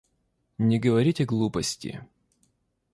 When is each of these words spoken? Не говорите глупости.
Не 0.57 0.79
говорите 0.79 1.25
глупости. 1.25 2.01